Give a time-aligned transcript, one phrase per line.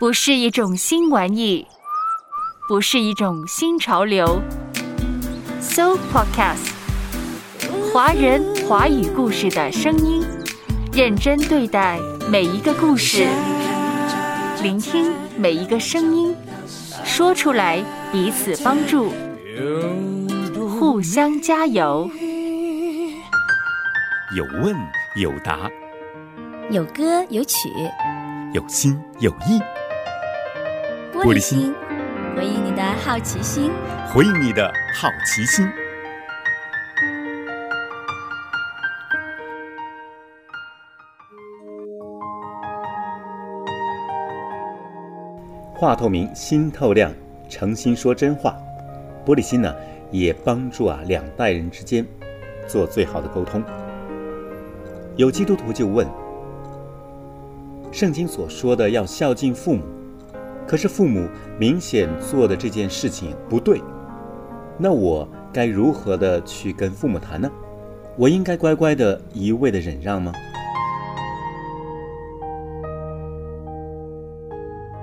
[0.00, 1.66] 不是一种新玩意，
[2.66, 4.40] 不是一种新潮流。
[5.60, 6.72] So Podcast，
[7.92, 10.24] 华人华语故事的声音，
[10.94, 12.00] 认真对待
[12.30, 13.26] 每一个故事，
[14.62, 16.34] 聆听每一个声音，
[17.04, 19.12] 说出来彼此帮助，
[20.80, 22.10] 互相加油。
[24.34, 24.74] 有问
[25.16, 25.70] 有答，
[26.70, 27.68] 有歌有曲，
[28.54, 29.60] 有心有意。
[31.22, 31.74] 玻璃心，
[32.34, 33.70] 回应你的好奇心，
[34.08, 35.68] 回应你的好奇心。
[45.74, 47.12] 话透明，心透亮，
[47.50, 48.56] 诚心说真话。
[49.26, 49.74] 玻璃心呢，
[50.10, 52.06] 也帮助啊两代人之间
[52.66, 53.62] 做最好的沟通。
[55.16, 56.08] 有基督徒就问：
[57.92, 59.99] 圣经所说的要孝敬父母。
[60.70, 63.82] 可是父母明显做的这件事情不对，
[64.78, 67.50] 那我该如何的去跟父母谈呢？
[68.16, 70.32] 我应该乖乖的一味的忍让吗？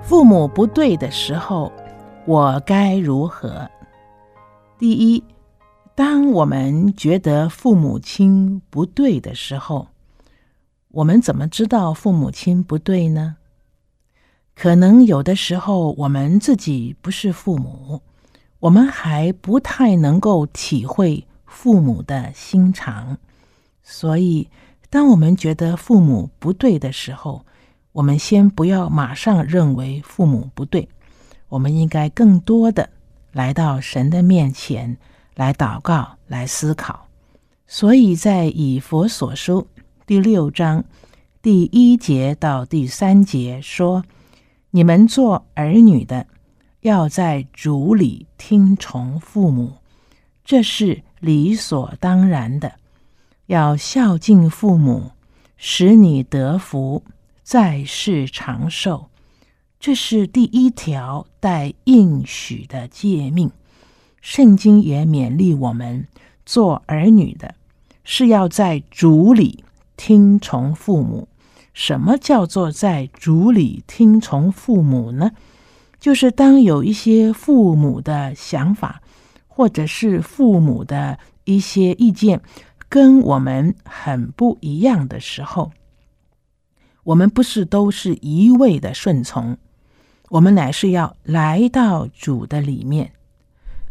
[0.02, 1.70] 父母不对的时候，
[2.24, 3.68] 我该如何？
[4.78, 5.22] 第一，
[5.94, 9.88] 当我们觉得父母亲不对的时候，
[10.92, 13.36] 我们怎么知道父母亲不对呢？
[14.60, 18.02] 可能有的时候，我们自己不是父母，
[18.58, 23.16] 我们还不太能够体会父母的心肠。
[23.84, 24.48] 所以，
[24.90, 27.46] 当我们觉得父母不对的时候，
[27.92, 30.88] 我们先不要马上认为父母不对，
[31.48, 32.90] 我们应该更多的
[33.30, 34.98] 来到神的面前
[35.36, 37.06] 来祷告、来思考。
[37.68, 39.68] 所以在以佛所书
[40.04, 40.84] 第六章
[41.40, 44.02] 第一节到第三节说。
[44.70, 46.26] 你们做儿女的，
[46.80, 49.78] 要在主里听从父母，
[50.44, 52.74] 这是理所当然的。
[53.46, 55.12] 要孝敬父母，
[55.56, 57.02] 使你得福，
[57.42, 59.06] 在世长寿，
[59.80, 63.50] 这是第一条带应许的诫命。
[64.20, 66.06] 圣经也勉励我们
[66.44, 67.54] 做儿女的，
[68.04, 69.64] 是要在主里
[69.96, 71.26] 听从父母。
[71.78, 75.30] 什么叫做在主里听从父母呢？
[76.00, 79.00] 就是当有一些父母的想法，
[79.46, 82.42] 或者是父母的一些意见
[82.88, 85.70] 跟我们很不一样的时候，
[87.04, 89.56] 我们不是都是一味的顺从，
[90.30, 93.12] 我们乃是要来到主的里面，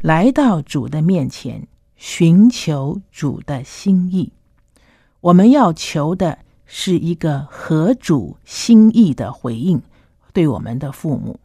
[0.01, 1.65] 来到主的面前，
[1.95, 4.33] 寻求主的心意。
[5.21, 6.39] 我们要求的。
[6.67, 9.81] 是一个合主心意的回应，
[10.33, 11.39] 对我们的父母。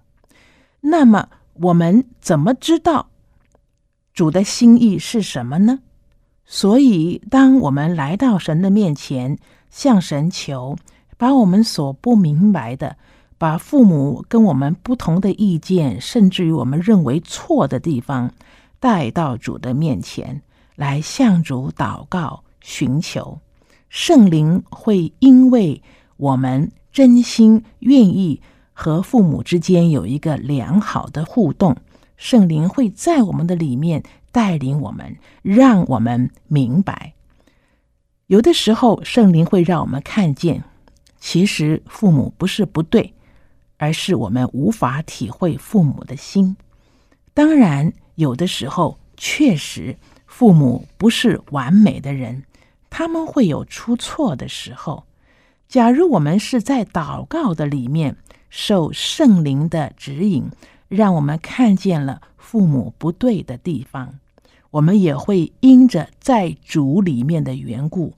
[0.80, 3.08] 那么，我们怎么知道
[4.12, 5.78] 主的心意是什么呢？
[6.44, 9.38] 所以，当我们来到神的面前，
[9.70, 10.76] 向神求，
[11.16, 12.96] 把我们所不明白的，
[13.38, 18.32] 把父母跟我们不同的意见，甚至于我们认为错的地方，
[18.80, 20.42] 带到主的面前
[20.74, 23.38] 来，向主祷告寻求。
[23.92, 25.82] 圣灵会因为
[26.16, 28.40] 我们真心愿意
[28.72, 31.76] 和父母之间有一个良好的互动，
[32.16, 37.12] 圣灵会在我们的里面带领我们，让我们明白。
[38.28, 40.64] 有的时候，圣灵会让我们看见，
[41.20, 43.12] 其实父母不是不对，
[43.76, 46.56] 而是我们无法体会父母的心。
[47.34, 52.44] 当然，有的时候确实父母不是完美的人。
[52.94, 55.04] 他们会有出错的时候。
[55.66, 58.14] 假如我们是在祷告的里面
[58.50, 60.50] 受圣灵的指引，
[60.88, 64.18] 让我们看见了父母不对的地方，
[64.70, 68.12] 我们也会因着在主里面的缘故，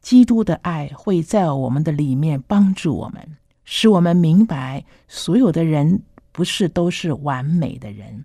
[0.00, 8.24] 基督的爱会在我们的里面帮助我们，使我们明白所有的人不是都是完美的人。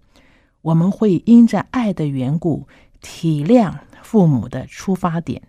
[0.61, 2.67] 我们会因着爱的缘故，
[3.01, 3.73] 体谅
[4.03, 5.41] 父母的出发点。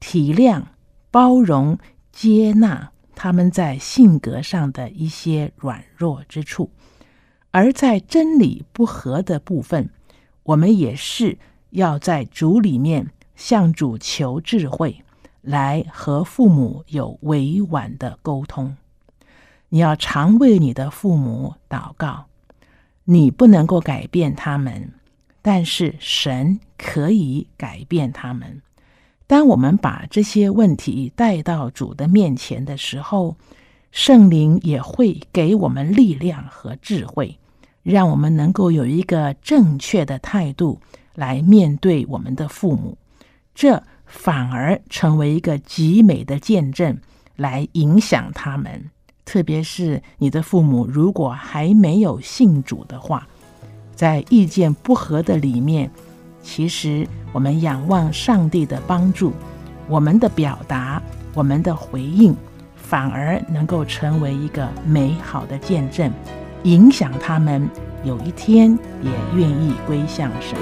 [0.00, 0.62] 体谅、
[1.10, 1.78] 包容、
[2.12, 6.70] 接纳他们在性格上的一些软弱之处，
[7.50, 9.90] 而在真理不合的部分，
[10.42, 11.38] 我们也是
[11.70, 15.02] 要在主里面向主求智慧，
[15.40, 18.76] 来和父母有委婉的沟通。
[19.70, 22.26] 你要常为你的父母祷告，
[23.04, 24.92] 你不能够改变他们，
[25.42, 28.62] 但是神可以改变他们。
[29.26, 33.36] 当我们把这些问题带到主的面前的时候，
[33.90, 37.36] 圣灵也会给我们力量和智慧，
[37.82, 40.78] 让我们能够有一个正确的态度
[41.14, 42.96] 来面对我们的父母。
[43.54, 46.96] 这反而成为一个极美的见证，
[47.34, 48.90] 来影响他们。
[49.24, 53.26] 特别是你的父母如果还没有信主的话，
[53.94, 55.90] 在意见不合的里面，
[56.46, 59.32] 其实我们仰望上帝的帮助，
[59.88, 61.02] 我们的表达，
[61.34, 62.34] 我们的回应。
[62.76, 66.08] 反而能够成为一个美好的见证，
[66.62, 67.68] 影响他们
[68.04, 70.56] 有一天也愿意归向神。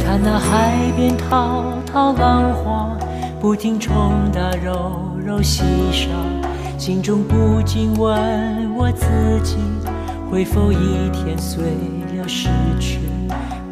[0.00, 2.98] 看那海边滔滔浪花，
[3.40, 5.62] 不停冲打，柔柔细
[5.92, 6.08] 沙，
[6.76, 9.06] 心中不禁问我自
[9.44, 9.56] 己：
[10.28, 11.62] 会否一天随
[12.16, 12.48] 了逝
[12.80, 12.98] 去，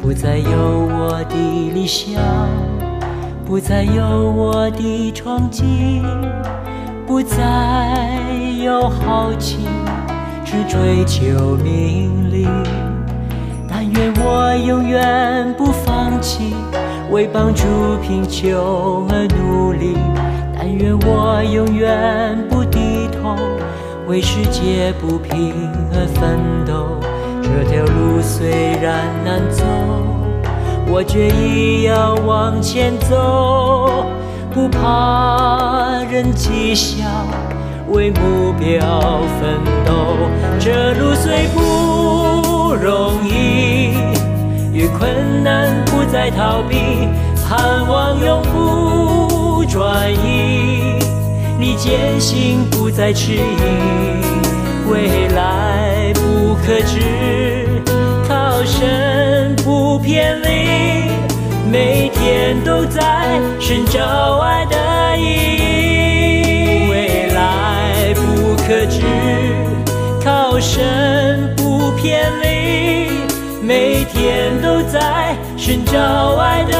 [0.01, 2.19] 不再有我的理想，
[3.45, 6.01] 不再有我的憧憬？
[7.05, 7.37] 不再
[8.63, 9.59] 有豪情，
[10.43, 12.47] 只追求名利。
[13.69, 16.55] 但愿我永远不放弃，
[17.11, 17.63] 为帮助
[18.01, 19.95] 贫穷而努力。
[20.57, 23.35] 但愿我永远不低头，
[24.07, 25.53] 为世界不平
[25.93, 26.87] 而奋斗。
[27.53, 29.65] 这条路虽然难走，
[30.87, 34.05] 我决意要往前走。
[34.53, 37.05] 不怕人讥笑，
[37.89, 39.91] 为目标奋斗。
[40.59, 43.95] 这路虽不容易，
[44.73, 47.07] 越困难不再逃避，
[47.47, 50.99] 盼望永不转移。
[51.59, 53.39] 你坚信不再迟疑，
[54.89, 56.99] 未来不可知，
[60.13, 60.47] 眼里。
[61.71, 65.23] 每天都在寻找爱的意
[66.85, 69.01] 义，未来不可知，
[70.23, 73.09] 靠神不偏离。
[73.61, 75.97] 每天都在寻找
[76.35, 76.75] 爱的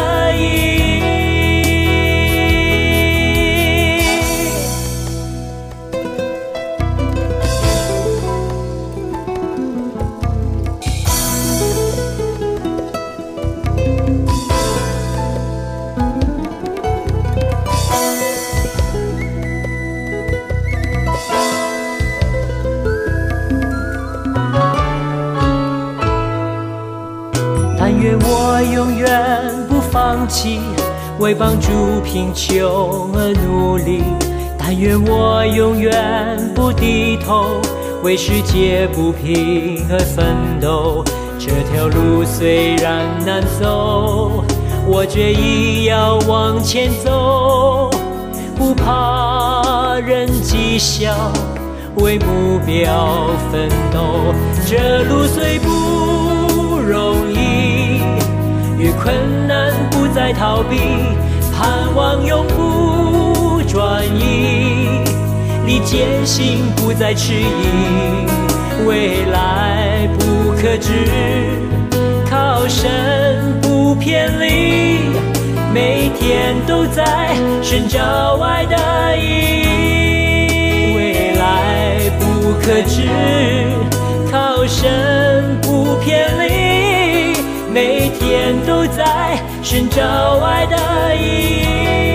[30.22, 30.60] 放弃
[31.18, 34.04] 为帮助贫穷而努力，
[34.56, 37.60] 但愿我永远不低头，
[38.04, 41.04] 为世界不平而奋斗。
[41.40, 44.44] 这条路虽然难走，
[44.86, 47.90] 我决意要往前走，
[48.56, 51.16] 不怕人讥笑，
[51.96, 54.36] 为目标奋斗。
[54.68, 58.04] 这路虽不容易，
[58.78, 59.91] 越困难。
[60.34, 60.78] 逃避，
[61.52, 65.02] 盼望永不转移。
[65.66, 70.92] 你坚信不再迟疑，未来不可知，
[72.30, 75.00] 靠神不偏离。
[75.74, 83.08] 每天都在寻找爱的意义，未来不可知，
[84.30, 85.31] 靠神。
[87.74, 89.52] 每天都在。
[89.64, 90.04] 寻找
[90.40, 92.11] 爱的意义，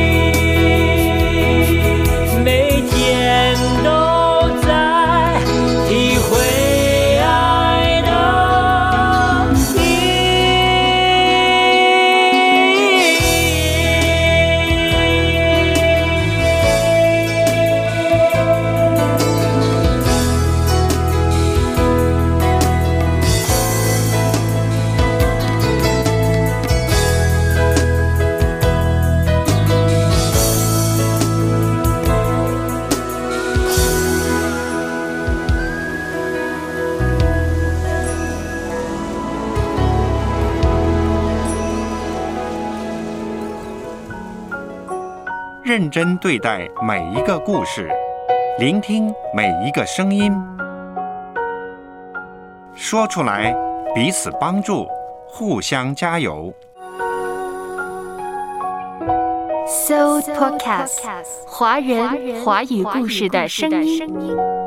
[45.76, 47.90] 认真对待每一个故事，
[48.58, 50.32] 聆听每一个声音，
[52.74, 53.54] 说出来，
[53.94, 54.88] 彼此帮助，
[55.28, 56.50] 互相加油。
[59.66, 61.02] So Podcast，
[61.46, 64.65] 华人华语故事的声音。